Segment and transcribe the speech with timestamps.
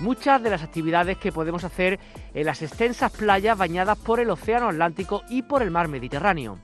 [0.00, 2.00] muchas de las actividades que podemos hacer
[2.34, 6.58] en las extensas playas bañadas por el Océano Atlántico y por el mar Mediterráneo.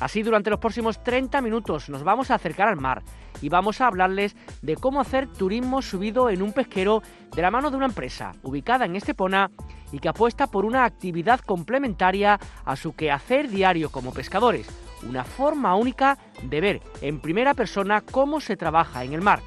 [0.00, 3.02] Así, durante los próximos 30 minutos nos vamos a acercar al mar
[3.42, 7.02] y vamos a hablarles de cómo hacer turismo subido en un pesquero
[7.34, 9.50] de la mano de una empresa ubicada en Estepona
[9.92, 14.68] y que apuesta por una actividad complementaria a su quehacer diario como pescadores,
[15.06, 19.40] una forma única de ver en primera persona cómo se trabaja en el mar.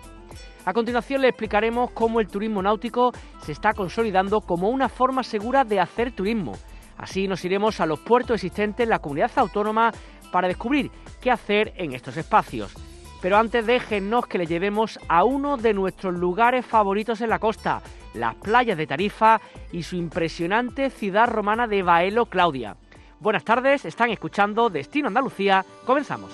[0.66, 3.12] A continuación le explicaremos cómo el turismo náutico
[3.42, 6.54] se está consolidando como una forma segura de hacer turismo.
[6.98, 9.92] Así nos iremos a los puertos existentes en la comunidad autónoma
[10.32, 10.90] para descubrir
[11.22, 12.74] qué hacer en estos espacios.
[13.22, 17.82] Pero antes déjenos que le llevemos a uno de nuestros lugares favoritos en la costa,
[18.14, 19.42] las playas de Tarifa
[19.72, 22.78] y su impresionante ciudad romana de Baelo Claudia.
[23.20, 26.32] Buenas tardes, están escuchando Destino Andalucía, comenzamos.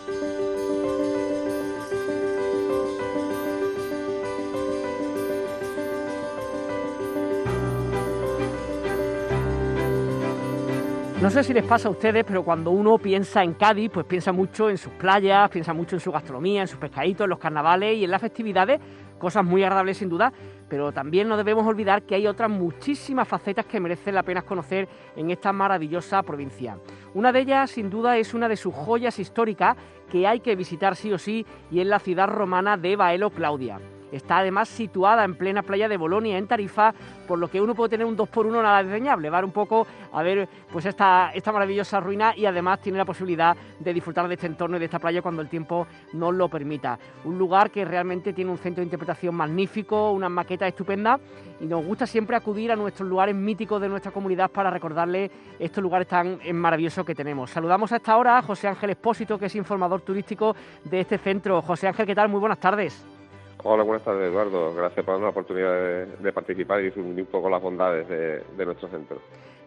[11.22, 14.32] No sé si les pasa a ustedes, pero cuando uno piensa en Cádiz, pues piensa
[14.32, 17.98] mucho en sus playas, piensa mucho en su gastronomía, en sus pescaditos, en los carnavales
[17.98, 18.80] y en las festividades,
[19.20, 20.32] cosas muy agradables sin duda,
[20.70, 24.88] pero también no debemos olvidar que hay otras muchísimas facetas que merecen la pena conocer
[25.18, 26.78] en esta maravillosa provincia.
[27.14, 29.76] Una de ellas, sin duda, es una de sus joyas históricas
[30.10, 33.78] que hay que visitar sí o sí y es la ciudad romana de Baelo Claudia.
[34.12, 36.94] Está además situada en plena playa de Bolonia, en Tarifa,
[37.28, 40.50] por lo que uno puede tener un 2x1 nada desdeñable, va un poco a ver
[40.72, 44.78] pues esta, esta maravillosa ruina y además tiene la posibilidad de disfrutar de este entorno
[44.78, 46.98] y de esta playa cuando el tiempo nos lo permita.
[47.24, 51.20] Un lugar que realmente tiene un centro de interpretación magnífico, unas maquetas estupendas
[51.60, 55.84] y nos gusta siempre acudir a nuestros lugares míticos de nuestra comunidad para recordarles estos
[55.84, 57.50] lugares tan maravillosos que tenemos.
[57.52, 61.62] Saludamos a esta hora a José Ángel Espósito, que es informador turístico de este centro.
[61.62, 62.30] José Ángel, ¿qué tal?
[62.30, 63.19] Muy buenas tardes.
[63.62, 64.74] Hola, buenas tardes, Eduardo.
[64.74, 68.88] Gracias por darnos la oportunidad de, participar y difundir un poco las bondades de, nuestro
[68.88, 69.20] centro.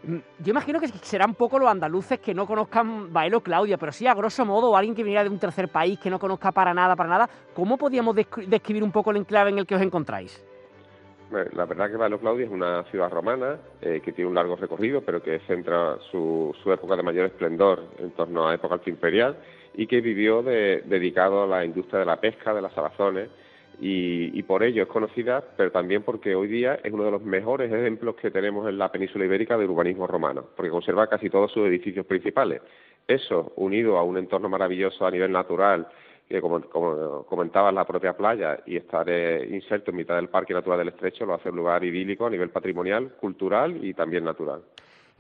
[0.04, 3.92] Mm, yo imagino que serán un poco los andaluces que no conozcan Baelo Claudia, pero
[3.92, 6.72] sí, a grosso modo, alguien que viniera de un tercer país que no conozca para
[6.72, 10.42] nada, para nada, ¿cómo podríamos describir un poco el enclave en el que os encontráis?
[11.52, 15.02] La verdad que Baelo Claudia es una ciudad romana eh, que tiene un largo recorrido,
[15.02, 19.36] pero que centra su, época de mayor esplendor en torno a la época imperial
[19.74, 23.30] y que vivió dedicado a la industria de la pesca, de las salazones
[23.80, 27.72] y, por ello es conocida, pero también porque hoy día es uno de los mejores
[27.72, 31.66] ejemplos que tenemos en la península ibérica de urbanismo romano, porque conserva casi todos sus
[31.66, 32.62] edificios principales.
[33.06, 35.88] Eso, unido a un entorno maravilloso a nivel natural,
[36.28, 36.60] que como,
[37.26, 41.26] comentaba la propia playa, y estar eh, inserto en mitad del Parque Natural del Estrecho,
[41.26, 44.62] lo hace un lugar idílico a nivel patrimonial, cultural y también natural.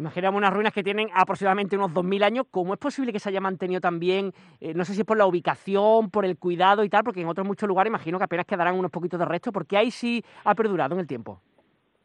[0.02, 2.46] Imaginamos unas ruinas que tienen aproximadamente unos 2.000 años.
[2.50, 5.26] ¿Cómo es posible que se haya mantenido también, eh, no sé si es por la
[5.26, 8.76] ubicación, por el cuidado y tal, porque en otros muchos lugares imagino que apenas quedarán
[8.76, 11.40] unos poquitos de resto, porque ahí sí ha perdurado en el tiempo?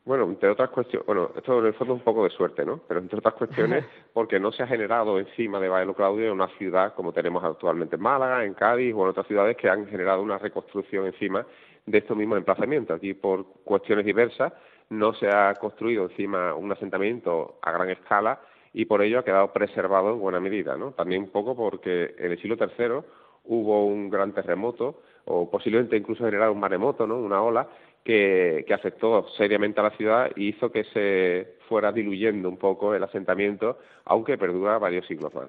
[0.05, 2.81] Bueno, entre otras cuestiones, bueno, esto en el fondo es un poco de suerte, ¿no?
[2.87, 3.83] Pero entre otras cuestiones,
[4.13, 8.03] porque no se ha generado encima de Baelo Claudio una ciudad como tenemos actualmente en
[8.03, 11.47] Málaga, en Cádiz o en otras ciudades que han generado una reconstrucción encima
[11.87, 12.95] de estos mismos emplazamientos.
[12.95, 14.53] Aquí por cuestiones diversas
[14.89, 18.39] no se ha construido encima un asentamiento a gran escala
[18.73, 20.91] y por ello ha quedado preservado en buena medida, ¿no?
[20.91, 23.01] También un poco porque en el siglo III
[23.45, 27.17] hubo un gran terremoto o posiblemente incluso generado un maremoto, ¿no?
[27.17, 27.67] Una ola
[28.03, 32.93] que, que afectó seriamente a la ciudad y hizo que se fuera diluyendo un poco
[32.93, 35.47] el asentamiento, aunque perdura varios siglos más.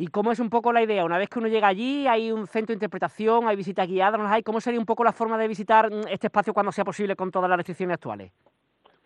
[0.00, 1.04] ¿Y cómo es un poco la idea?
[1.04, 4.28] Una vez que uno llega allí, hay un centro de interpretación, hay visitas guiadas, ¿no?
[4.44, 7.32] ¿Cómo sería un poco la forma de visitar mm, este espacio cuando sea posible con
[7.32, 8.30] todas las restricciones actuales?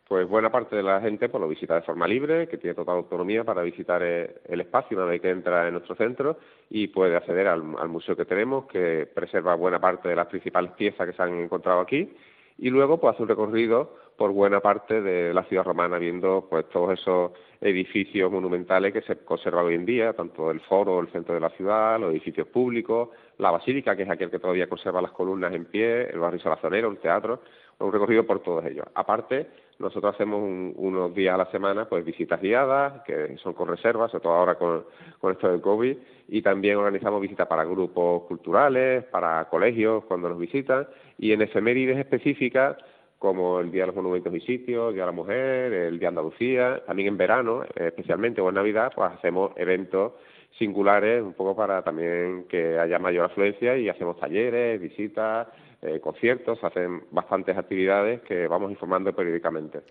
[0.07, 2.97] Pues buena parte de la gente pues, lo visita de forma libre, que tiene total
[2.97, 6.37] autonomía para visitar eh, el espacio una vez que entra en nuestro centro
[6.69, 10.73] y puede acceder al, al museo que tenemos, que preserva buena parte de las principales
[10.73, 12.15] piezas que se han encontrado aquí
[12.59, 16.69] y luego pues hace un recorrido por buena parte de la ciudad romana viendo pues
[16.69, 21.35] todos esos edificios monumentales que se conservan hoy en día, tanto el foro, el centro
[21.35, 25.11] de la ciudad, los edificios públicos, la basílica, que es aquel que todavía conserva las
[25.11, 27.41] columnas en pie, el barrio salazonero, el teatro,
[27.81, 28.87] un recorrido por todos ellos.
[28.95, 29.49] Aparte,
[29.81, 30.41] nosotros hacemos
[30.77, 34.55] unos días a la semana pues visitas guiadas, que son con reservas, sobre todo ahora
[34.55, 34.85] con,
[35.19, 35.97] con esto del COVID,
[36.29, 40.87] y también organizamos visitas para grupos culturales, para colegios cuando nos visitan,
[41.19, 42.77] y en efemérides específicas
[43.23, 46.09] como el Día de los Monumentos y Sitios, el Día de la Mujer, el Día
[46.11, 50.15] de Andalucía, también en verano, especialmente o en Navidad, pues hacemos eventos
[50.59, 55.47] singulares un poco para también que haya mayor afluencia y hacemos talleres, visitas,
[55.85, 59.83] eh, conciertos, hacen bastantes actividades que vamos informando periódicamente.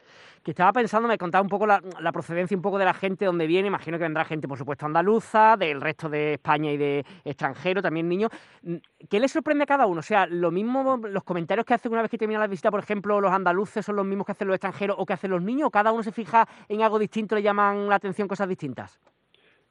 [0.41, 1.81] Que estaba pensando, me contaba un poco la,
[2.13, 5.57] procedencia un poco de la gente, donde viene, imagino que vendrá gente, por supuesto, andaluza,
[5.57, 8.31] del resto de España y de extranjero, también niños.
[9.09, 9.99] ¿Qué les sorprende a cada uno?
[9.99, 12.79] O sea, lo mismo, los comentarios que hacen una vez que termina la visita, por
[12.79, 15.67] ejemplo, los andaluces son los mismos que hacen los extranjeros o que hacen los niños,
[15.67, 18.97] o cada uno se fija en algo distinto, le llaman la atención cosas distintas.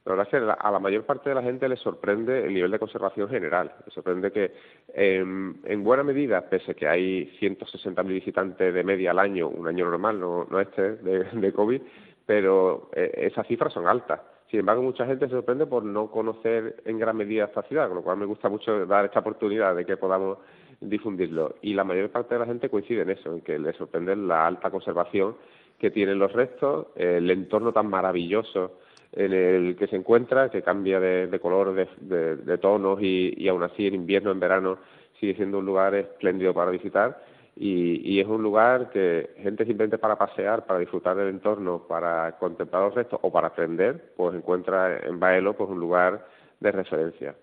[0.05, 2.71] La verdad es que a la mayor parte de la gente le sorprende el nivel
[2.71, 3.71] de conservación general.
[3.85, 4.51] Le sorprende que,
[4.95, 9.85] em, en buena medida, pese que hay 160.000 visitantes de media al año, un año
[9.85, 11.81] normal, no, no este de, COVID,
[12.25, 14.21] pero eh, esas cifras son altas.
[14.49, 17.97] Sin embargo, mucha gente se sorprende por no conocer en gran medida esta ciudad, con
[17.97, 20.39] lo cual me gusta mucho dar esta oportunidad de que podamos
[20.79, 21.55] difundirlo.
[21.61, 24.47] Y la mayor parte de la gente coincide en eso, en que le sorprende la
[24.47, 25.35] alta conservación
[25.77, 28.79] que tienen los restos, el entorno tan maravilloso
[29.13, 33.87] en el que se encuentra, que cambia de, color, de, tonos y, y, aún así
[33.87, 34.77] en invierno, en verano,
[35.19, 37.21] sigue siendo un lugar espléndido para visitar
[37.55, 42.83] y, es un lugar que gente simplemente para pasear, para disfrutar del entorno, para contemplar
[42.83, 46.25] los restos o para aprender, pues encuentra en Baelo pues un lugar
[46.59, 47.35] de referencia.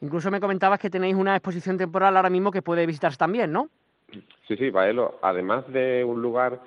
[0.00, 3.68] Incluso me comentabas que tenéis una exposición temporal ahora mismo que puede visitarse también, ¿no?
[4.48, 6.60] Sí, sí, Baelo, además de un lugar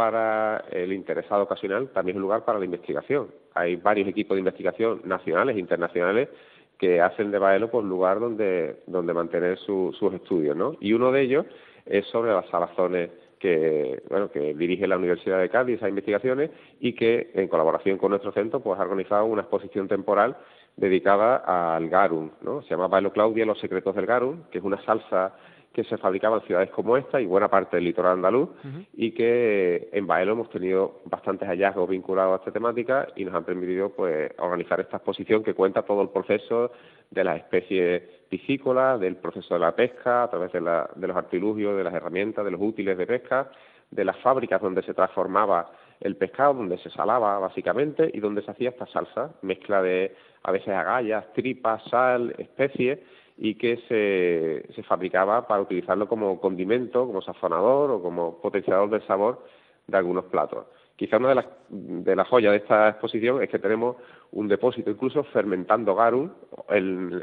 [0.00, 3.28] para el interesado ocasional, también es un lugar para la investigación.
[3.52, 6.30] Hay varios equipos de investigación nacionales e internacionales
[6.78, 10.74] que hacen de Baelo pues lugar donde, donde mantener sus estudios, ¿no?
[10.80, 11.44] Y uno de ellos
[11.84, 16.50] es sobre las salazones que, bueno, que dirige la Universidad de Cádiz esas investigaciones
[16.80, 20.34] y que en colaboración con nuestro centro pues ha organizado una exposición temporal
[20.78, 22.62] dedicada al garum, ¿no?
[22.62, 25.34] Se llama Baelo Claudia, los secretos del garum, que es una salsa
[25.72, 28.48] que se fabricaban en ciudades como esta y buena parte del litoral andaluz
[28.92, 33.44] y que en Baelo hemos tenido bastantes hallazgos vinculados a esta temática y nos han
[33.44, 36.72] permitido pues organizar esta exposición que cuenta todo el proceso
[37.10, 41.76] de las especies piscícolas, del proceso de la pesca a través de, de los artilugios,
[41.76, 43.50] de las herramientas, de los útiles de pesca,
[43.90, 45.70] de las fábricas donde se transformaba
[46.00, 50.50] el pescado, donde se salaba básicamente y donde se hacía esta salsa, mezcla de a
[50.50, 52.98] veces agallas, tripas, sal, especies
[53.42, 59.02] y que se, se fabricaba para utilizarlo como condimento, como sazonador o como potenciador del
[59.06, 59.42] sabor
[59.86, 60.66] de algunos platos.
[60.94, 63.96] Quizá una de las, de las joyas de esta exposición es que tenemos
[64.32, 66.30] un depósito incluso fermentando garum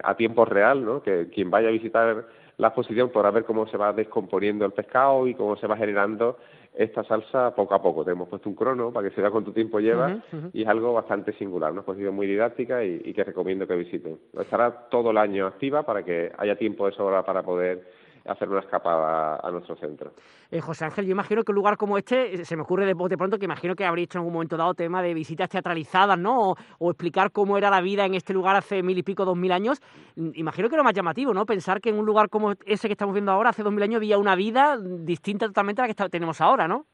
[0.03, 1.03] a tiempo real, ¿no?
[1.03, 2.25] que quien vaya a visitar
[2.57, 6.39] la exposición podrá ver cómo se va descomponiendo el pescado y cómo se va generando
[6.77, 8.05] esta salsa poco a poco.
[8.05, 10.21] Te hemos puesto un crono para que se vea cuánto tiempo lleva
[10.53, 14.19] y es algo bastante singular, una exposición muy didáctica y, que recomiendo que visiten.
[14.39, 17.83] Estará todo el año activa para que haya tiempo de sobra para poder
[18.27, 20.11] hacer una escapada a nuestro centro.
[20.51, 22.93] Eh, José Ángel, yo imagino que un lugar como este, eh, se me ocurre de,
[22.93, 26.17] de pronto que imagino que habría hecho en algún momento dado tema de visitas teatralizadas,
[26.17, 26.55] ¿no?
[26.79, 29.51] O, explicar cómo era la vida en este lugar hace mil y pico, dos mil
[29.51, 29.81] años.
[30.15, 31.45] Mm, imagino que lo más llamativo, ¿no?
[31.45, 33.97] Pensar que en un lugar como ese que estamos viendo ahora, hace dos mil años,
[33.97, 36.85] había una vida distinta totalmente a la que tenemos ahora, ¿no?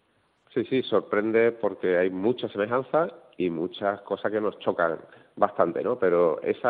[0.54, 5.00] Sí, sí, sorprende porque hay muchas semejanzas y muchas cosas que nos chocan
[5.36, 5.98] bastante, ¿no?
[5.98, 6.68] Pero ese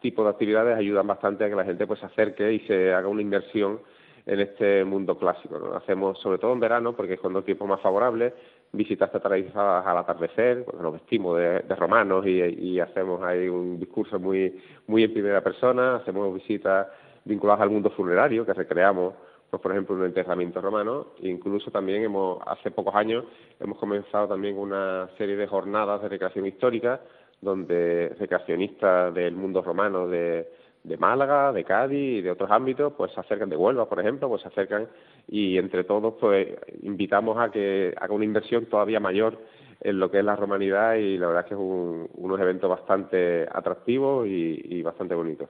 [0.00, 3.08] tipo de actividades ayudan bastante a que la gente pues se acerque y se haga
[3.08, 3.80] una inversión
[4.26, 5.58] en este mundo clásico.
[5.58, 5.74] ¿no?
[5.74, 8.34] Hacemos, sobre todo en verano, porque es cuando el tiempo más favorable,
[8.72, 14.60] visitas teatralizadas al atardecer, cuando nos vestimos de, romanos y, hacemos ahí un discurso muy,
[14.86, 16.86] muy en primera persona, hacemos visitas
[17.24, 19.14] vinculadas al mundo funerario, que recreamos,
[19.50, 23.24] pues por ejemplo, un enterramiento romano, incluso también hemos, hace pocos años,
[23.58, 27.00] hemos comenzado también una serie de jornadas de recreación histórica,
[27.40, 30.48] donde recreacionistas del mundo romano, de
[30.82, 34.28] de Málaga, de Cádiz y de otros ámbitos, pues se acercan de Huelva, por ejemplo,
[34.28, 34.88] pues se acercan
[35.28, 36.48] y entre todos pues
[36.82, 39.38] invitamos a que haga una inversión todavía mayor
[39.80, 42.68] en lo que es la romanidad y la verdad es que es un, unos eventos
[42.68, 45.48] bastante atractivos y, bastante bonitos.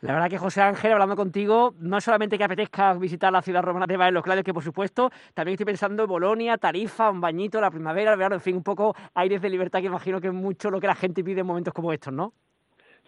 [0.00, 3.86] La verdad que José Ángel, hablando contigo, no solamente que apetezca visitar la ciudad romana
[3.86, 7.70] de Los Claudios, que por supuesto, también estoy pensando en Bolonia, Tarifa, un bañito, la
[7.70, 10.70] primavera, el verano, en fin, un poco aires de libertad que imagino que es mucho
[10.70, 12.32] lo que la gente pide en momentos como estos, ¿no?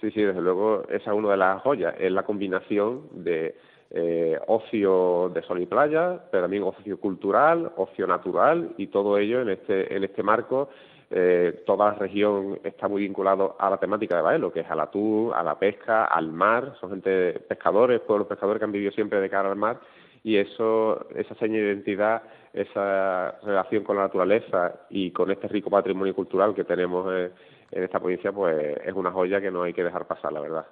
[0.03, 3.55] Sí, sí, desde luego esa es una de las joyas, es la combinación de
[3.93, 9.43] eh, ocio de sol y playa, pero también ocio cultural, ocio natural y todo ello
[9.43, 10.71] en este, en este marco.
[11.09, 14.81] Eh, toda la región está muy vinculado a la temática de Baelo, que es al
[14.81, 19.21] atún, a la pesca, al mar, son gente pescadores, pueblos pescadores que han vivido siempre
[19.21, 19.79] de cara al mar
[20.25, 25.71] y eso, esa seña de identidad, esa relación con la naturaleza y con este rico
[25.71, 27.31] patrimonio cultural que tenemos eh,
[27.73, 30.67] en esta provincia, pues es una joya que no hay que dejar pasar, la verdad.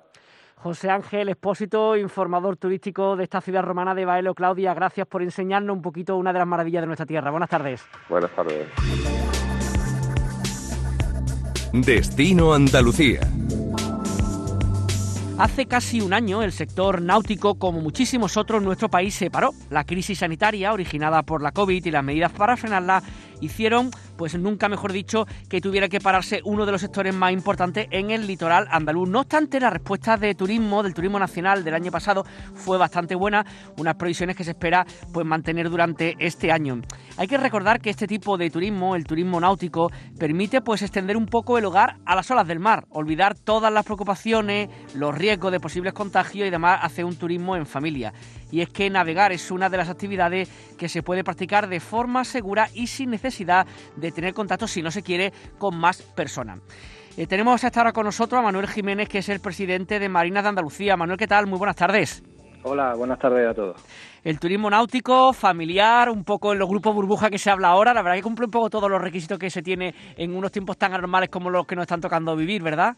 [0.57, 4.35] José Ángel Expósito, informador turístico de esta ciudad romana de Baelo.
[4.35, 7.31] Claudia, gracias por enseñarnos un poquito una de las maravillas de nuestra tierra.
[7.31, 7.83] Buenas tardes.
[8.11, 8.69] Buenas tardes.
[11.73, 13.21] Destino Andalucía.
[15.41, 19.53] Hace casi un año el sector náutico, como muchísimos otros en nuestro país, se paró.
[19.71, 23.03] La crisis sanitaria originada por la COVID y las medidas para frenarla
[23.41, 23.91] hicieron,
[24.21, 28.11] pues nunca mejor dicho, que tuviera que pararse uno de los sectores más importantes en
[28.11, 29.09] el litoral andaluz.
[29.09, 33.47] No obstante, la respuesta de turismo, del turismo nacional del año pasado, fue bastante buena,
[33.79, 36.83] unas provisiones que se espera pues mantener durante este año.
[37.17, 41.25] Hay que recordar que este tipo de turismo, el turismo náutico, permite pues extender un
[41.25, 45.61] poco el hogar a las olas del mar, olvidar todas las preocupaciones, los riesgos de
[45.61, 48.13] posibles contagios y demás hace un turismo en familia.
[48.53, 52.25] Y es que navegar es una de las actividades que se puede practicar de forma
[52.25, 56.61] segura y sin necesidad de tener contacto, si no se quiere, con más personas.
[57.17, 60.45] Eh, tenemos hasta ahora con nosotros a Manuel Jiménez, que es el presidente de Marinas
[60.45, 60.97] de Andalucía.
[60.97, 61.47] Manuel, ¿qué tal?
[61.47, 62.23] Muy buenas tardes.
[62.63, 63.83] Hola, buenas tardes a todos.
[64.23, 68.03] El turismo náutico, familiar, un poco en los grupos burbuja que se habla ahora, la
[68.03, 70.93] verdad que cumple un poco todos los requisitos que se tiene en unos tiempos tan
[70.93, 72.97] anormales como los que nos están tocando vivir, ¿verdad?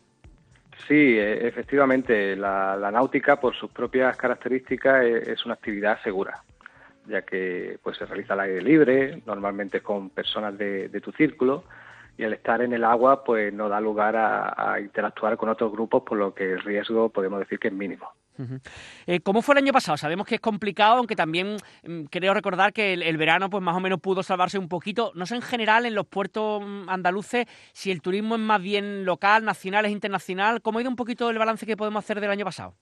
[0.89, 6.43] Sí, e, efectivamente, la, náutica, por sus propias características, e, es una actividad segura,
[7.07, 11.65] ya que pues se realiza al aire libre, normalmente con personas de, tu círculo,
[12.17, 16.03] y al estar en el agua, pues no da lugar a interactuar con otros grupos,
[16.03, 18.13] por lo que el riesgo podemos decir que es mínimo.
[19.07, 19.97] Eh, ¿Cómo fue el año pasado?
[19.97, 21.57] Sabemos que es complicado, aunque también
[21.87, 25.13] mm, creo recordar que el, verano pues más o menos pudo salvarse un poquito.
[25.15, 29.05] No sé en general en los puertos mm, andaluces si el turismo es más bien
[29.05, 30.63] local, nacional, es internacional.
[30.63, 32.75] ¿Cómo ha ido un poquito el balance que podemos hacer del año pasado?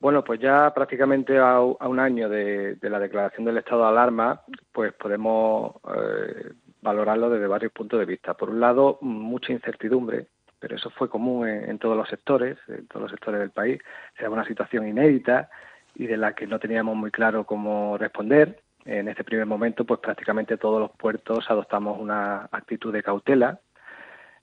[0.00, 4.92] Bueno, pues ya prácticamente a, un año de, la declaración del estado de alarma, pues
[4.92, 6.52] podemos eh,
[6.82, 8.34] valorarlo desde varios puntos de vista.
[8.34, 10.28] Por un lado, mucha incertidumbre
[10.58, 13.80] pero eso fue común en, todos los sectores, en todos los sectores del país.
[14.18, 15.50] Era una situación inédita
[15.94, 18.60] y de la que no teníamos muy claro cómo responder.
[18.84, 23.60] En este primer momento, pues prácticamente todos los puertos adoptamos una actitud de cautela,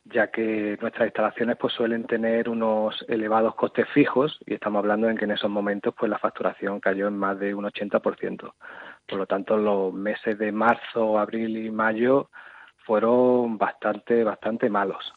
[0.06, 5.18] ya que nuestras instalaciones pues suelen tener unos elevados costes fijos y estamos hablando en
[5.18, 8.54] que en esos momentos pues la facturación cayó en más de un 80%.
[9.08, 12.30] Por lo tanto, los meses de marzo, abril y mayo
[12.86, 15.14] fueron bastante bastante malos.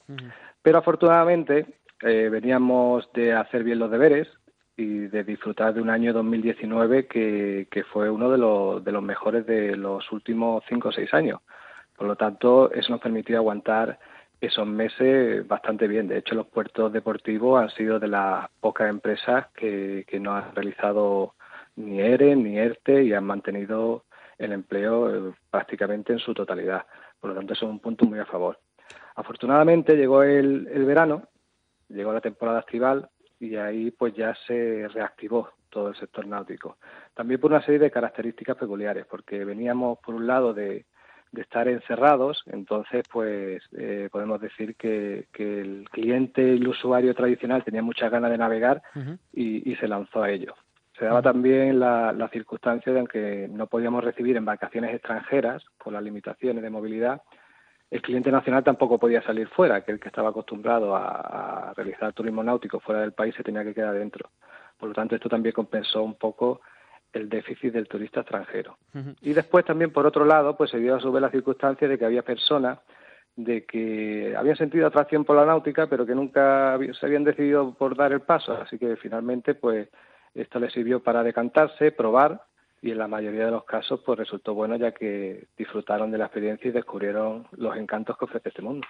[0.63, 1.67] Pero afortunadamente
[2.01, 4.27] eh, veníamos de hacer bien los deberes
[4.75, 9.03] y de disfrutar de un año 2019 que, que fue uno de los, de los
[9.03, 11.41] mejores de los últimos cinco o seis años.
[11.97, 13.99] Por lo tanto, eso nos permitió aguantar
[14.41, 16.09] esos meses bastante bien.
[16.09, 20.55] De hecho, los puertos deportivos han sido de las pocas empresas que, que no han
[20.55, 21.35] realizado
[21.77, 24.05] ni ERE ni ERTE y han mantenido
[24.39, 26.87] el empleo eh, prácticamente en su totalidad.
[27.21, 28.59] Por lo tanto, eso es un punto muy a favor.
[29.17, 31.25] Afortunadamente llegó el, verano,
[31.89, 33.09] llegó la temporada estival
[33.41, 36.79] y ahí pues ya se reactivó todo el sector náutico.
[37.15, 40.87] También por una serie de características peculiares, porque veníamos por un lado de,
[41.37, 47.83] estar encerrados, entonces pues eh, podemos decir que, el cliente y el usuario tradicional tenía
[47.83, 48.83] muchas ganas de navegar
[49.33, 50.55] y, se lanzó a ello.
[50.99, 56.03] Se daba también la, la circunstancia de que no podíamos recibir embarcaciones extranjeras por las
[56.03, 57.23] limitaciones de movilidad,
[57.91, 62.43] el cliente nacional tampoco podía salir fuera, que el que estaba acostumbrado a, realizar turismo
[62.43, 64.31] náutico fuera del país se tenía que quedar dentro.
[64.77, 66.61] Por lo tanto, esto también compensó un poco
[67.13, 68.77] el déficit del turista extranjero.
[69.23, 71.99] Y después también, por otro lado, pues se dio a su vez la circunstancia de
[71.99, 72.79] que había personas
[73.39, 77.97] de que habían sentido atracción por la náutica, pero que nunca se habían decidido por
[77.97, 78.53] dar el paso.
[78.53, 79.89] Así que finalmente, pues
[80.35, 82.43] esto les sirvió para decantarse, probar
[82.81, 86.27] y en la mayoría de los casos pues resultó bueno ya que disfrutaron de la
[86.27, 88.87] experiencia y descubrieron los encantos que ofrece este mundo.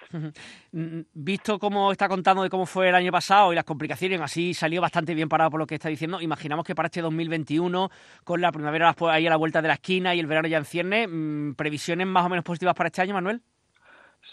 [0.71, 4.53] Mm, visto cómo está contando de cómo fue el año pasado y las complicaciones, así
[4.53, 6.21] salió bastante bien parado por lo que está diciendo.
[6.21, 7.89] Imaginamos que para este 2021,
[8.23, 10.65] con la primavera ahí a la vuelta de la esquina y el verano ya en
[10.65, 13.41] cierne, mm, ¿previsiones más o menos positivas para este año, Manuel?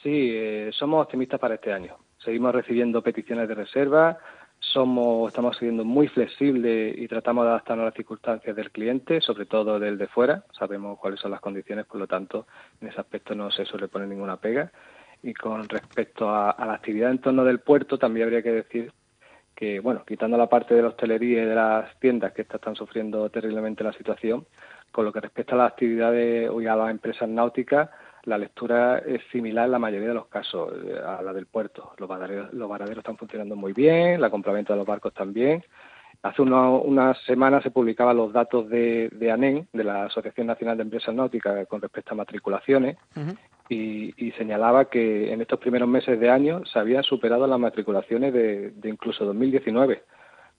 [0.02, 1.96] Sí, eh, somos optimistas para este año.
[2.18, 4.18] Seguimos recibiendo peticiones de reserva,
[4.76, 9.46] somos, estamos siendo muy flexibles y tratamos de adaptarnos a las circunstancias del cliente, sobre
[9.46, 10.44] todo del de fuera.
[10.52, 12.46] Sabemos cuáles son las condiciones, por lo tanto,
[12.82, 14.70] en ese aspecto no se suele poner ninguna pega.
[15.22, 18.92] Y con respecto a, la actividad en torno del puerto, también habría que decir
[19.54, 23.30] que, bueno, quitando la parte de la hostelería y de las tiendas que están sufriendo
[23.30, 24.44] terriblemente la situación,
[24.92, 27.88] con lo que respecta a las actividades o a las empresas náuticas,
[28.26, 31.92] la lectura es similar en la mayoría de los casos eh, a la del puerto.
[31.96, 35.64] Los varaderos, los varaderos están funcionando muy bien, la compraventa de los barcos también.
[36.22, 40.82] Hace unas semanas se publicaban los datos de, de, ANEN, de la Asociación Nacional de
[40.82, 42.96] Empresas Náuticas, con respecto a matriculaciones,
[43.68, 48.70] y, señalaba que en estos primeros meses de año se habían superado las matriculaciones de,
[48.70, 50.02] de incluso 2019.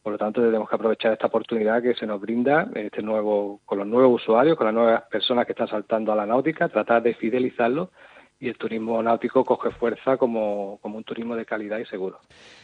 [0.08, 3.80] Por lo tanto, tenemos que aprovechar esta oportunidad que se nos brinda este nuevo, con
[3.80, 7.14] los nuevos usuarios, con las nuevas personas que están saltando a la náutica, tratar de
[7.14, 7.90] fidelizarlos
[8.40, 12.20] y el turismo náutico coge fuerza como, como un turismo de calidad y seguro.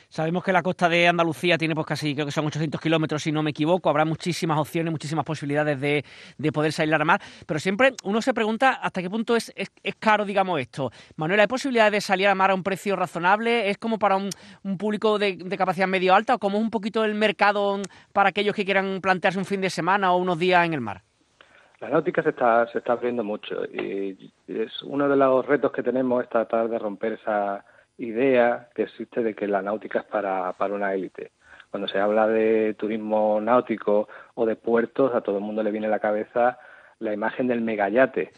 [0.07, 3.31] Sabemos que la costa de Andalucía tiene pues casi, creo que son 800 kilómetros, si
[3.31, 3.89] no me equivoco.
[3.89, 6.05] Habrá muchísimas opciones, muchísimas posibilidades de,
[6.37, 7.19] de poder salir a mar.
[7.47, 10.91] Pero siempre uno se pregunta hasta qué punto es, es, caro, digamos, esto.
[11.15, 13.71] Manuela, ¿hay posibilidades de salir a mar a un precio razonable?
[13.71, 14.29] ¿Es como para un,
[14.63, 18.29] un público de, de, capacidad medio alta o como es un poquito el mercado para
[18.29, 21.01] aquellos que quieran plantearse un fin de semana o unos días en el mar?
[21.83, 25.83] La náutica se está, se está abriendo mucho y es uno de los retos que
[25.83, 27.65] tenemos es tratar de romper esa
[27.97, 31.31] idea que existe de que la náutica es para, para una élite.
[31.71, 35.87] Cuando se habla de turismo náutico o de puertos, a todo el mundo le viene
[35.87, 36.57] a la cabeza
[36.99, 38.31] la imagen del megayate,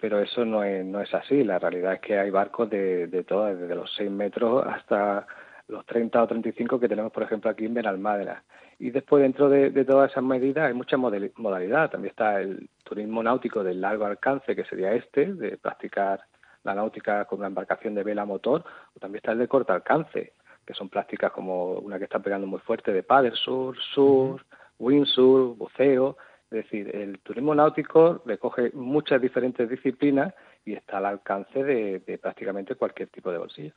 [0.00, 1.44] pero eso no es, no es así.
[1.44, 5.26] La realidad es que hay barcos de, de todo, desde los 6 metros hasta
[5.68, 8.42] los 30 o 35 que tenemos, por ejemplo, aquí en Benalmádena.
[8.78, 11.90] Y después, dentro de, de todas esas medidas, hay mucha modalidad.
[11.90, 16.20] También está el turismo náutico del largo alcance, que sería este, de practicar
[16.62, 20.32] la náutica con una embarcación de vela motor, o también está el de corto alcance,
[20.66, 24.44] que son prácticas como una que está pegando muy fuerte de paddle sur, sur,
[24.78, 26.16] windsurf, buceo.
[26.50, 30.34] Es decir, el turismo náutico recoge muchas diferentes disciplinas
[30.66, 33.72] y está al alcance de, de, prácticamente cualquier tipo de bolsillo.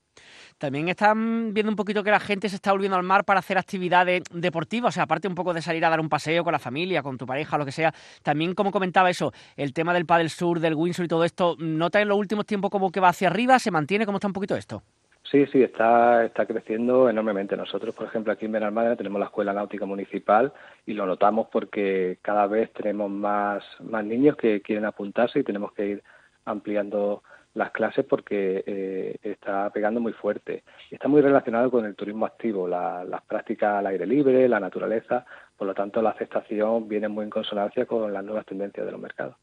[0.58, 3.60] También están viendo un poquito que la gente se está volviendo al mar para hacer
[3.60, 6.60] actividades deportivas, o sea, aparte un poco de salir a dar un paseo con la
[6.60, 7.93] familia, con tu pareja, lo que sea.
[8.24, 12.01] También, como comentaba eso, el tema del paddle sur, del windsurf y todo esto, ¿nota
[12.01, 13.60] en los últimos tiempos como que va hacia arriba?
[13.60, 14.08] ¿Se mantiene?
[14.08, 14.81] ¿Cómo está un poquito esto?
[15.29, 17.55] Sí, sí, está, está creciendo enormemente.
[17.55, 20.51] Nosotros, por ejemplo, aquí en Benalmádena tenemos la Escuela Náutica Municipal
[20.88, 25.72] y lo notamos porque cada vez tenemos más, más niños que quieren apuntarse y tenemos
[25.74, 26.03] que ir
[26.50, 30.63] ampliando las clases porque eh, está pegando muy fuerte.
[30.91, 35.25] Está muy relacionado con el turismo activo, la, las prácticas al aire libre, la naturaleza,
[35.58, 39.01] por lo tanto la aceptación viene muy en consonancia con las nuevas tendencias de los
[39.01, 39.36] mercados.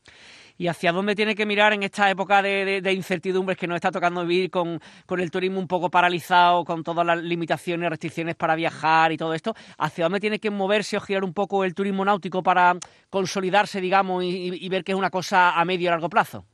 [0.58, 4.25] ¿Y hacia dónde tiene que mirar en esta época de, incertidumbres que nos está tocando
[4.25, 9.12] vivir con, con, el turismo un poco paralizado, con todas las limitaciones, restricciones para viajar
[9.12, 9.54] y todo esto?
[9.76, 12.75] ¿Hacia dónde tiene que moverse o girar un poco el turismo náutico para
[13.10, 16.46] consolidarse, digamos, y, y ver que es una cosa a medio y largo plazo?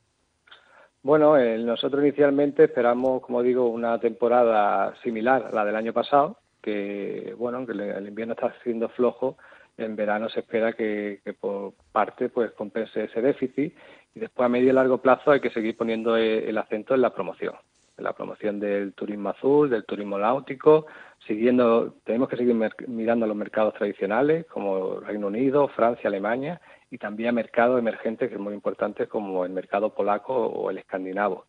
[1.03, 6.37] Bueno, eh, nosotros inicialmente esperamos, como digo, una temporada similar a la del año pasado,
[6.61, 9.35] que bueno, aunque el invierno está siendo flojo,
[9.77, 13.75] en verano se espera que, por parte pues compense ese déficit.
[14.15, 17.13] Y después a medio y largo plazo hay que seguir poniendo el acento en la
[17.13, 17.55] promoción,
[17.97, 20.85] en la promoción del turismo azul, del turismo náutico,
[21.27, 22.55] siguiendo, tenemos que seguir
[22.87, 26.61] mirando a los mercados tradicionales como Reino Unido, Francia, Alemania
[26.93, 30.77] y también a mercados emergentes que es muy importante como el mercado polaco o el
[30.77, 31.47] escandinavo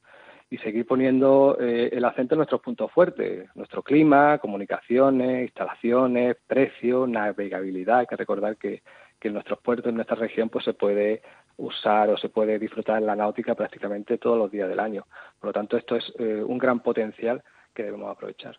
[0.48, 7.06] y seguir poniendo eh, el acento en nuestros puntos fuertes, nuestro clima, comunicaciones, instalaciones, precios,
[7.10, 7.98] navegabilidad.
[7.98, 8.82] Hay que recordar que,
[9.20, 11.20] que en nuestros puertos, en nuestra región, pues se puede
[11.58, 15.06] usar o se puede disfrutar la náutica prácticamente todos los días del año.
[15.38, 17.42] Por lo tanto, esto es eh, un gran potencial
[17.74, 18.58] que debemos aprovechar.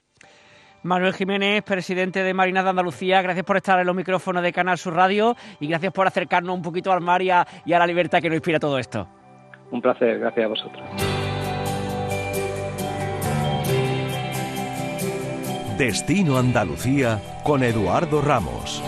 [0.85, 4.77] Manuel Jiménez, presidente de Marina de Andalucía, gracias por estar en los micrófonos de Canal
[4.77, 7.87] Sur Radio y gracias por acercarnos un poquito al mar y a, y a la
[7.87, 9.07] libertad que nos inspira todo esto.
[9.71, 10.83] Un placer, gracias a vosotros.
[15.75, 18.83] Destino Andalucía con Eduardo Ramos.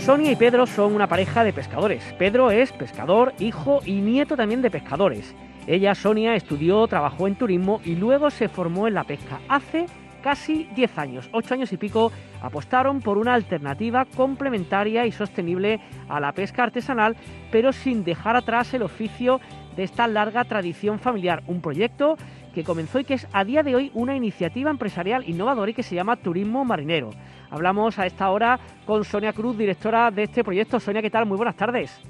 [0.00, 2.02] Sonia y Pedro son una pareja de pescadores.
[2.18, 5.36] Pedro es pescador, hijo y nieto también de pescadores.
[5.68, 9.38] Ella, Sonia, estudió, trabajó en turismo y luego se formó en la pesca.
[9.48, 9.86] Hace
[10.26, 12.10] casi 10 años, 8 años y pico,
[12.42, 17.14] apostaron por una alternativa complementaria y sostenible a la pesca artesanal,
[17.52, 19.40] pero sin dejar atrás el oficio
[19.76, 21.44] de esta larga tradición familiar.
[21.46, 22.16] Un proyecto
[22.52, 25.84] que comenzó y que es a día de hoy una iniciativa empresarial innovadora y que
[25.84, 27.10] se llama Turismo Marinero.
[27.48, 30.80] Hablamos a esta hora con Sonia Cruz, directora de este proyecto.
[30.80, 31.26] Sonia, ¿qué tal?
[31.26, 32.02] Muy buenas tardes.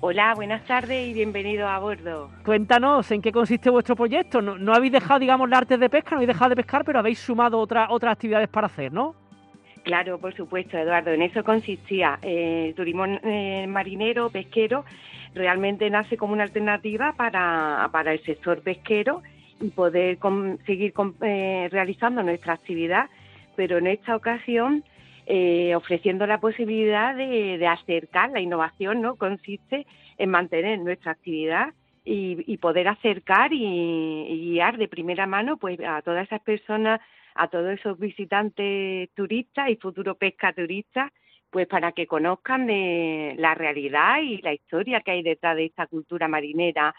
[0.00, 2.30] Hola, buenas tardes y bienvenido a bordo.
[2.44, 4.40] Cuéntanos, ¿en qué consiste vuestro proyecto?
[4.40, 7.00] No, no habéis dejado, digamos, las artes de pesca, no habéis dejado de pescar, pero
[7.00, 9.16] habéis sumado otra, otras actividades para hacer, ¿no?
[9.82, 11.10] Claro, por supuesto, Eduardo.
[11.10, 14.84] En eso consistía eh, turismo eh, marinero, pesquero.
[15.34, 19.22] Realmente nace como una alternativa para, para el sector pesquero
[19.60, 23.10] y poder con, seguir con, eh, realizando nuestra actividad,
[23.56, 24.84] pero en esta ocasión
[25.30, 29.16] eh, ofreciendo la posibilidad de, acercar la innovación, ¿no?
[29.16, 29.86] Consiste
[30.16, 36.00] en mantener nuestra actividad y, poder acercar y, y, guiar de primera mano pues a
[36.00, 37.02] todas esas personas,
[37.34, 41.12] a todos esos visitantes turistas y futuros pescaturistas,
[41.50, 45.86] pues para que conozcan de la realidad y la historia que hay detrás de esta
[45.86, 46.94] cultura marinera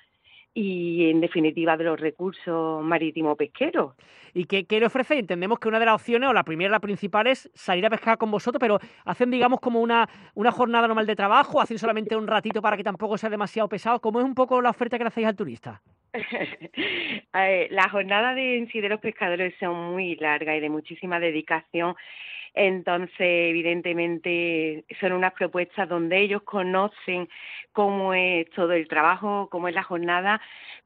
[0.54, 3.96] y en definitiva de los recursos marítimo pesqueros.
[4.34, 5.18] ¿Y qué, qué le ofrece?
[5.18, 8.18] Entendemos que una de las opciones, o la primera, la principal, es salir a pescar
[8.18, 12.28] con vosotros, pero hacen, digamos, como una, una jornada normal de trabajo, hacen solamente un
[12.28, 14.00] ratito para que tampoco sea demasiado pesado.
[14.00, 15.82] ¿Cómo es un poco la oferta que le hacéis al turista?
[17.34, 21.96] la jornada de en sí de los pescadores son muy larga y de muchísima dedicación.
[22.54, 27.30] Entonces, evidentemente, son unas propuestas donde ellos conocen
[27.72, 30.42] cómo es todo el trabajo, cómo es la jornada,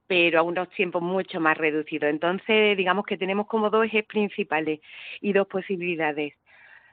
[0.08, 2.10] pero a unos tiempos mucho más reducidos.
[2.10, 4.80] Entonces, digamos que tenemos como dos ejes principales
[5.22, 6.34] y dos posibilidades.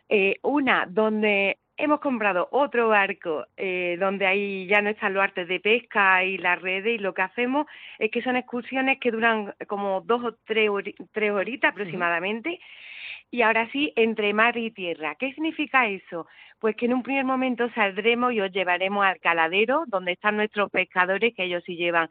[0.08, 5.48] Eh, una, donde hemos comprado otro barco eh, donde ahí ya no están los artes
[5.48, 7.66] de pesca y las redes y lo que hacemos
[7.98, 10.68] es que son excursiones que duran como dos o tres,
[11.12, 12.60] tres horitas aproximadamente.
[13.30, 15.14] Y ahora sí, entre mar y tierra.
[15.14, 16.26] ¿Qué significa eso?
[16.58, 20.70] Pues que en un primer momento saldremos y os llevaremos al caladero, donde están nuestros
[20.70, 22.10] pescadores, que ellos sí llevan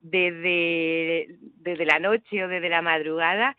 [0.00, 3.56] desde, desde la noche o desde la madrugada,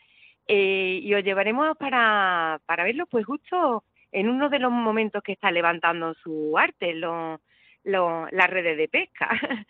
[0.48, 5.34] eh, y os llevaremos para, para verlo, pues justo en uno de los momentos que
[5.34, 7.39] está levantando su arte, lo,
[7.84, 9.30] las redes de pesca.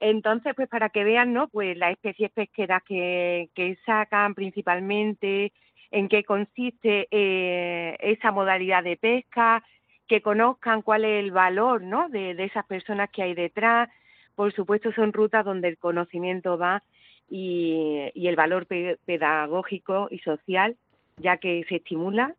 [0.00, 1.48] Entonces, pues para que vean, ¿no?
[1.48, 5.52] Pues las especies pesqueras que, que sacan principalmente,
[5.90, 9.64] en qué consiste eh, esa modalidad de pesca,
[10.06, 12.08] que conozcan cuál es el valor, ¿no?
[12.08, 13.90] De, esas personas que hay detrás.
[14.34, 16.82] Por supuesto, son rutas donde el conocimiento va
[17.28, 20.76] y, y el valor pedagógico y social,
[21.18, 22.34] ya que se estimula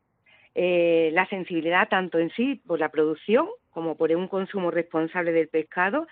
[0.55, 5.47] eh, la sensibilidad tanto en sí por la producción como por un consumo responsable del
[5.47, 6.07] pescado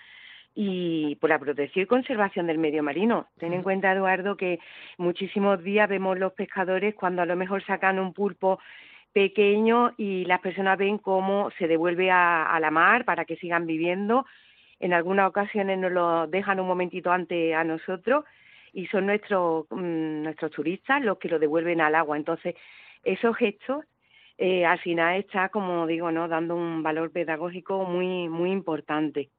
[0.60, 3.28] y por la protección y conservación del medio marino.
[3.38, 4.60] Ten en cuenta, Eduardo, que
[4.98, 8.58] muchísimos días vemos los pescadores cuando a lo mejor sacan un pulpo
[9.14, 14.26] pequeño y las personas ven cómo se devuelve a, la mar para que sigan viviendo.
[14.80, 18.26] En algunas ocasiones nos lo dejan un momentito antes a nosotros
[18.74, 22.18] y son nuestros, mm, nuestros turistas los que lo devuelven al agua.
[22.18, 22.56] Entonces,
[23.04, 23.86] esos gestos
[24.38, 29.30] eh, al final está, como digo, no dando un valor pedagógico muy, muy importante.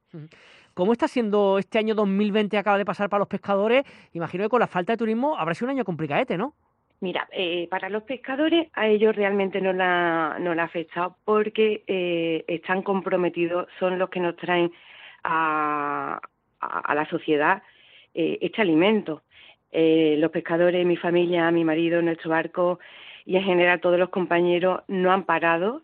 [0.73, 3.85] ¿Cómo está siendo este año 2020 acaba de pasar para los pescadores?
[4.13, 6.53] Imagino que con la falta de turismo habrá sido un año complicadete, ¿no?
[6.99, 11.83] Mira, eh, para los pescadores a ellos realmente no la, no la ha afectado porque
[11.87, 14.69] eh, están comprometidos, son los que nos traen
[15.23, 16.19] a,
[16.59, 17.63] a, la sociedad
[18.13, 19.21] este alimento.
[19.71, 22.79] los pescadores, mi familia, mi marido, nuestro barco,
[23.29, 25.83] y en general todos los compañeros no han parado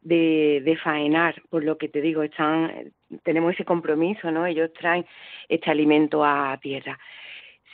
[0.00, 2.92] de, de, faenar, por lo que te digo, están,
[3.24, 4.46] tenemos ese compromiso, ¿no?
[4.46, 5.04] Ellos traen
[5.48, 6.96] este alimento a tierra.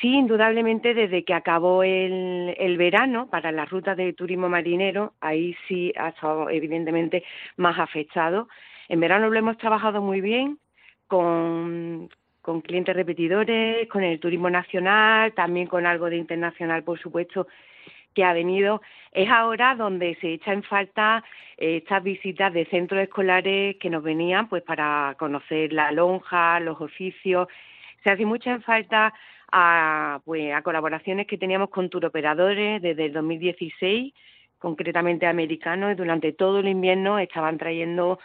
[0.01, 5.55] Sí, indudablemente desde que acabó el, el verano para las rutas de turismo marinero, ahí
[5.69, 7.23] sí ha estado evidentemente
[7.59, 8.49] más afectado.
[8.89, 10.59] En verano lo hemos trabajado muy bien
[11.09, 12.09] con,
[12.41, 17.47] con clientes repetidores, con el turismo nacional, también con algo de internacional, por supuesto,
[18.15, 18.81] que ha venido,
[19.13, 21.25] es ahora donde se echa en falta
[21.57, 26.81] eh, estas visitas de centros escolares que nos venían pues para conocer la lonja, los
[26.81, 27.49] oficios.
[28.05, 29.13] Se hace mucha en falta
[29.53, 34.15] a, pues, a colaboraciones que teníamos con turoperadores desde el 2016,
[34.59, 38.19] concretamente americanos, y durante todo el invierno estaban trayendo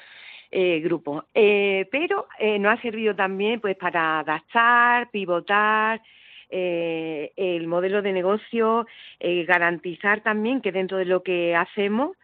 [0.51, 1.25] eh, grupos.
[1.33, 6.01] Eh, pero eh, nos ha servido también pues para adaptar, pivotar,
[6.49, 8.85] eh, el modelo de negocio,
[9.19, 12.15] eh, garantizar también que dentro de lo que hacemos,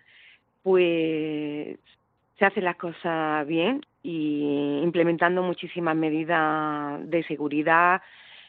[0.64, 1.78] pues
[2.38, 8.02] se hacen las cosas bien y implementando muchísimas medidas de seguridad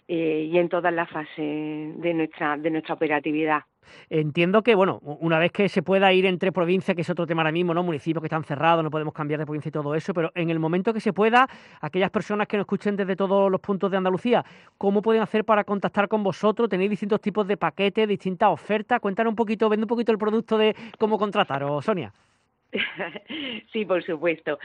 [0.09, 3.63] eh, y en todas las fases de nuestra, de nuestra operatividad.
[4.11, 7.43] Entiendo que, bueno, una vez que se pueda ir entre provincias, que es otro tema
[7.43, 7.83] ahora mismo, ¿no?
[7.83, 10.59] Municipios que están cerrados, no podemos cambiar de provincia y todo eso, pero en el
[10.59, 11.49] momento que se pueda,
[11.81, 14.45] aquellas personas que nos escuchen desde todos los puntos de Andalucía,
[14.79, 16.69] ¿cómo pueden hacer para contactar con vosotros?
[16.69, 19.01] ¿Tenéis distintos tipos de paquetes, distintas ofertas?
[19.01, 22.13] Cuéntanos un poquito, vende un poquito el producto de cómo contrataros, Sonia.
[23.73, 24.59] sí, por supuesto.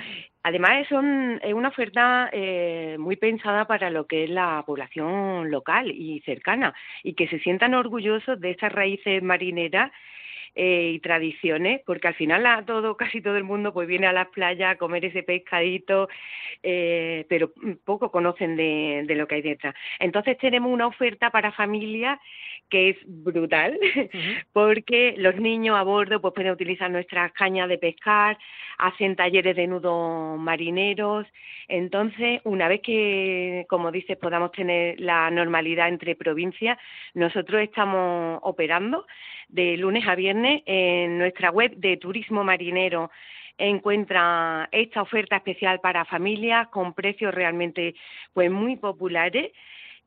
[0.44, 6.22] Además, es una oferta eh, muy pensada para lo que es la población local y
[6.22, 9.92] cercana y que se sientan orgullosos de estas raíces marineras
[10.60, 14.12] eh, y tradiciones, porque al final a todo, casi todo el mundo pues viene a
[14.12, 16.10] las playas a comer ese pescadito,
[16.64, 17.52] eh, pero
[17.86, 19.76] poco conocen de, de, lo que hay detrás.
[20.00, 22.20] Entonces tenemos una oferta para familias
[22.70, 23.80] que es brutal,
[24.54, 28.38] porque los niños a bordo pues pueden utilizar nuestras cañas de pescar,
[28.78, 31.26] hacen talleres de nudos marineros,
[31.68, 36.78] entonces una vez que, como dices, podamos tener la normalidad entre provincias,
[37.14, 39.06] nosotros estamos operando
[39.50, 43.12] de lunes a viernes en nuestra web de turismo marinero.
[43.58, 47.96] Encuentra esta oferta especial para familias con precios realmente
[48.34, 49.52] pues muy populares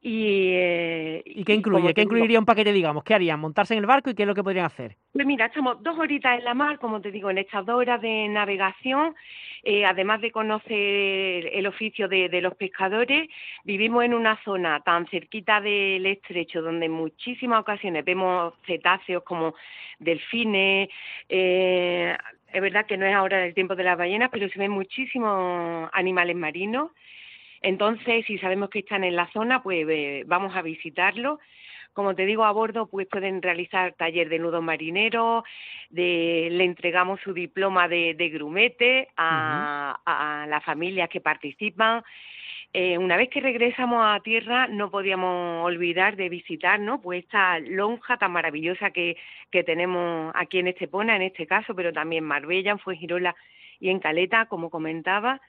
[0.02, 1.92] y, eh, ¿Y qué incluye?
[1.92, 3.04] ¿Qué incluiría un paquete, digamos?
[3.04, 3.38] ¿Qué harían?
[3.38, 4.96] ¿Montarse en el barco y qué es lo que podrían hacer?
[5.12, 8.00] Pues mira, estamos dos horitas en la mar, como te digo, en estas dos horas
[8.00, 9.14] de navegación.
[9.62, 13.28] Eh, además de conocer el oficio de, los pescadores,
[13.64, 19.54] vivimos en una zona tan cerquita del estrecho donde en muchísimas ocasiones vemos cetáceos como
[19.98, 20.88] delfines.
[21.28, 22.16] Eh,
[22.50, 25.90] es verdad que no es ahora el tiempo de las ballenas, pero se ven muchísimos
[25.92, 26.90] animales marinos.
[27.62, 31.38] Entonces, si sabemos que están en la zona, pues eh, vamos a visitarlos
[31.92, 35.44] como te digo, a bordo pues pueden realizar taller de nudo marinero,
[35.90, 42.02] de, le entregamos su diploma de, grumete a, las familias que participan.
[42.72, 47.02] Eh, una vez que regresamos a tierra no podíamos olvidar de visitar ¿no?
[47.02, 49.16] pues esta lonja tan maravillosa que,
[49.50, 53.34] que tenemos aquí en Estepona, en este caso, pero también en Marbella, en Fuengirola
[53.80, 55.40] y en Caleta, como comentaba.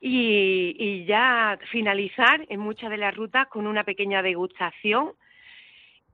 [0.00, 5.12] Y, y, ya finalizar en muchas de las rutas con una pequeña degustación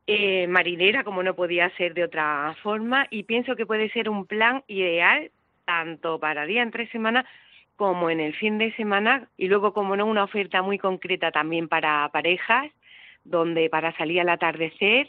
[0.06, 4.26] eh, marinera, como no podía ser de otra forma, y pienso que puede ser un
[4.26, 5.30] plan ideal
[5.64, 7.24] tanto para día en tres semanas
[7.76, 11.68] como en el fin de semana y luego, como no, una oferta muy concreta también
[11.68, 12.70] para parejas,
[13.24, 15.08] donde para salir al atardecer,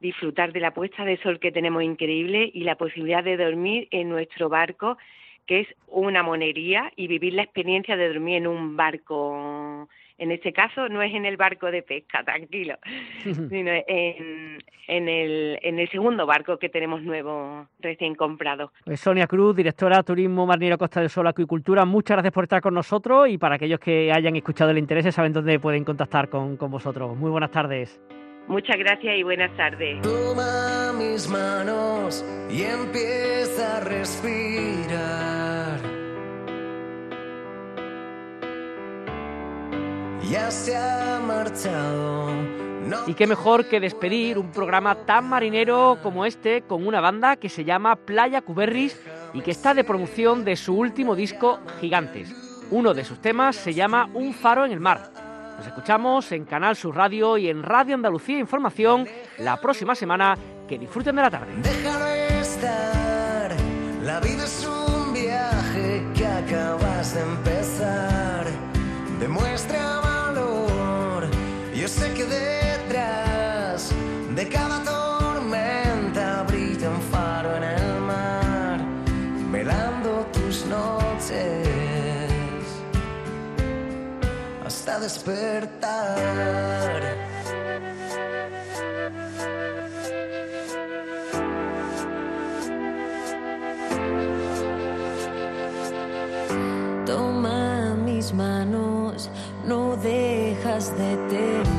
[0.00, 4.08] disfrutar de la puesta de sol que tenemos increíble y la posibilidad de dormir en
[4.08, 4.96] nuestro barco,
[5.46, 10.52] que es una monería, y vivir la experiencia de dormir en un barco en este
[10.52, 12.76] caso no es en el barco de pesca, tranquilo,
[13.24, 18.72] sino en, en, el, en el segundo barco que tenemos nuevo, recién comprado.
[18.84, 22.60] Pues Sonia Cruz, directora de Turismo Marinero Costa del Sol Acuicultura, muchas gracias por estar
[22.60, 26.56] con nosotros y para aquellos que hayan escuchado el interés saben dónde pueden contactar con,
[26.56, 27.16] con vosotros.
[27.16, 28.00] Muy buenas tardes.
[28.48, 30.02] Muchas gracias y buenas tardes.
[30.02, 35.34] Toma mis manos y empieza a respirar.
[40.34, 42.32] ya se ha marchado.
[43.06, 47.48] Y qué mejor que despedir un programa tan marinero como este con una banda que
[47.48, 49.00] se llama Playa Cuberris
[49.32, 52.34] y que está de promoción de su último disco Gigantes.
[52.70, 55.23] Uno de sus temas se llama Un faro en el mar.
[55.56, 59.06] Nos escuchamos en Canal Sur Radio y en Radio Andalucía Información
[59.38, 60.36] la próxima semana.
[60.68, 61.52] Que disfruten de la tarde.
[61.62, 62.06] Déjalo
[62.40, 63.54] estar,
[64.02, 68.46] la vida es un viaje que acabas de empezar.
[69.20, 69.53] Demuestra
[85.24, 87.00] despertar.
[97.06, 99.30] Toma mis manos,
[99.66, 101.73] no dejas de temblar.